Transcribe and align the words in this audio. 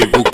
na 0.00 0.25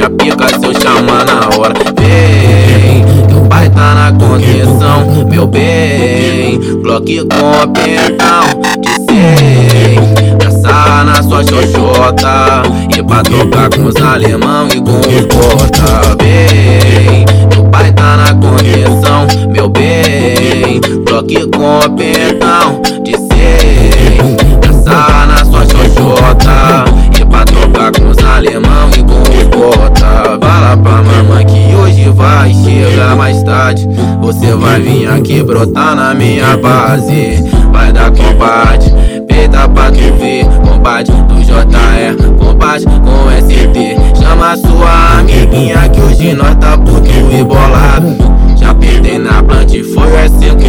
minha 0.00 0.10
pica 0.10 0.48
se 0.48 0.64
eu 0.64 0.72
chamar 0.80 1.26
na 1.26 1.50
hora. 1.58 1.74
Vem, 1.98 3.04
teu 3.28 3.42
pai 3.48 3.68
tá 3.68 3.94
na 3.94 4.12
condição, 4.12 5.26
meu 5.28 5.46
bem. 5.46 6.58
Bloque 6.82 7.18
com 7.20 7.72
pentão 7.72 8.60
de 8.80 8.94
cem. 9.04 10.38
Dançar 10.38 11.04
na 11.04 11.22
sua 11.22 11.44
xoxota. 11.44 12.62
E 12.96 13.02
pra 13.02 13.22
tocar 13.22 13.68
com 13.68 13.84
os 13.84 13.96
alemão 13.96 14.68
e 14.68 14.80
com 14.80 15.00
os 15.00 15.26
bota. 15.26 16.16
Vem, 16.18 16.29
tarde. 33.70 33.88
Você 34.20 34.54
vai 34.54 34.80
vir 34.80 35.08
aqui 35.08 35.42
brotar 35.42 35.94
na 35.94 36.14
minha 36.14 36.56
base. 36.56 37.42
Vai 37.72 37.92
dar 37.92 38.10
combate, 38.10 38.92
peita 39.26 39.68
pra 39.68 39.90
tu 39.90 40.14
ver. 40.18 40.44
Combate 40.66 41.10
do 41.10 41.40
JR, 41.42 42.16
combate 42.38 42.84
com 42.84 43.30
ST. 43.40 44.22
Chama 44.22 44.56
sua 44.56 45.20
amiguinha 45.20 45.88
que 45.88 46.00
hoje 46.00 46.34
nós 46.34 46.54
tá 46.56 46.76
puto 46.76 47.08
e 47.08 47.44
bolado. 47.44 48.16
Já 48.56 48.74
perdei 48.74 49.18
na 49.18 49.42
planta 49.42 49.76
e 49.76 49.84
foi 49.84 50.12
é 50.14 50.28
seco 50.28 50.59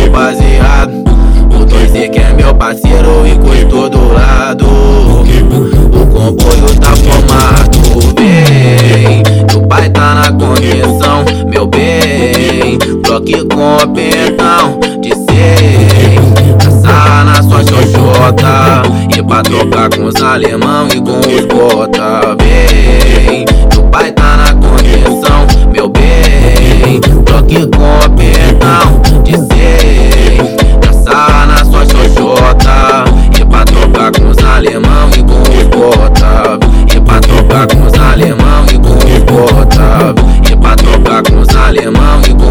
alemão 20.31 20.87
e 20.87 21.01
com 21.01 21.19
os 21.19 21.45
bota, 21.45 22.37
vem. 22.39 23.43
Teu 23.69 23.83
pai 23.83 24.11
tá 24.13 24.37
na 24.37 24.53
condição, 24.53 25.45
meu 25.73 25.89
bem. 25.89 27.01
Bloque 27.25 27.67
com 27.67 28.15
pentão 28.15 29.01
de 29.23 29.33
cem. 29.33 30.55
Dançar 30.79 31.47
na 31.47 31.65
sua 31.65 31.85
xoxota. 31.85 33.03
E 33.37 33.45
pra 33.45 33.65
trocar 33.65 34.11
com 34.13 34.29
os 34.29 34.37
alemão 34.37 35.09
e 35.17 35.23
com 35.23 35.41
os 35.41 35.67
bota. 35.67 36.59
E 36.95 37.01
pra 37.01 37.19
trocar 37.19 37.67
com 37.67 37.85
os 37.85 37.93
alemão 37.93 38.65
e 38.73 38.79
com 38.79 38.95
os 38.95 39.23
bota. 39.23 40.15
E 40.49 40.55
pra 40.55 40.75
trocar 40.77 41.23
com 41.23 41.41
os 41.41 41.55
alemão 41.55 42.21
e 42.25 42.33
com 42.33 42.50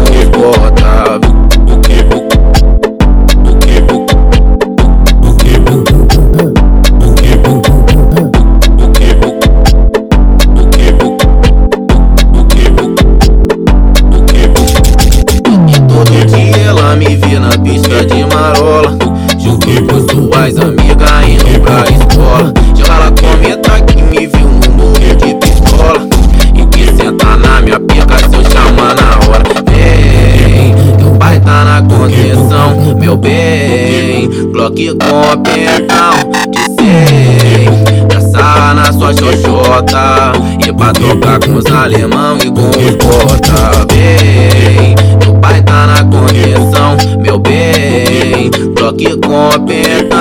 meu 33.11 33.17
bem. 33.17 34.29
Bloque 34.51 34.89
com 34.91 35.41
pentão 35.43 36.13
de 36.49 36.63
cem. 36.75 38.07
Dançar 38.07 38.73
na 38.73 38.91
sua 38.93 39.13
xoxota 39.13 40.31
E 40.65 40.71
pra 40.71 40.93
tocar 40.93 41.39
com 41.39 41.55
os 41.55 41.65
alemão 41.65 42.37
e 42.37 42.49
com 42.49 42.69
os 42.69 42.95
bota 42.95 43.85
Vem, 43.91 44.95
teu 45.19 45.33
pai 45.35 45.61
tá 45.63 45.87
na 45.87 46.03
condição, 46.05 46.97
meu 47.21 47.37
bem. 47.37 48.49
Bloque 48.75 49.17
com 49.17 49.65
pentão 49.65 50.20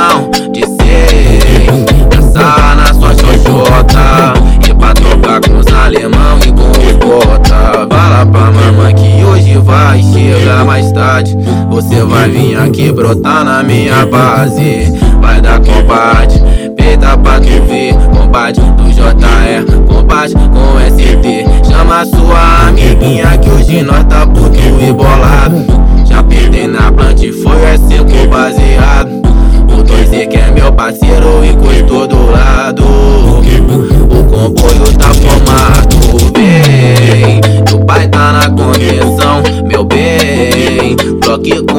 vai 9.91 10.03
chegar 10.03 10.65
mais 10.65 10.93
tarde. 10.93 11.37
Você 11.69 12.05
vai 12.05 12.31
vir 12.31 12.57
aqui 12.57 12.93
brotar 12.93 13.45
na 13.45 13.63
minha 13.63 14.07
base. 14.07 14.93
Vai 15.21 15.41
dar 15.41 15.61
combate, 15.61 16.41
peita 16.77 17.19
pra 17.19 17.41
tu 17.41 17.49
ver. 17.67 17.95
Combate 18.17 18.61
do 18.61 18.85
JR, 18.91 19.65
combate 19.89 20.35
com 20.35 20.79
ST 20.89 21.45
Chama 21.69 22.05
sua 22.05 22.69
amiguinha 22.69 23.37
que 23.39 23.51
hoje 23.51 23.83
nós 23.83 24.05
tá 24.05 24.27
puto 24.27 24.59
e 24.59 24.93
bolado 24.93 25.60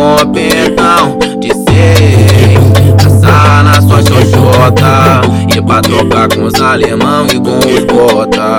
com 0.02 0.32
pentão 0.32 1.20
de 1.40 1.50
cem. 1.54 2.72
Dançar 2.98 3.64
na 3.64 3.82
sua 3.82 4.02
xoxota 4.02 5.22
E 5.56 5.62
pra 5.62 5.82
trocar 5.82 6.28
com 6.30 6.46
os 6.46 6.56
alemão 6.60 7.28
e 7.28 7.40
com 7.40 7.60
os 7.60 7.84
bota 7.86 8.51